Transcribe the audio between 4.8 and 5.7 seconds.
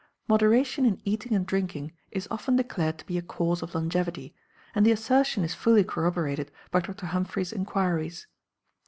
the assertion is